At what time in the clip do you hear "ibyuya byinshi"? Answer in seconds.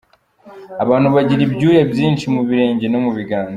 1.47-2.25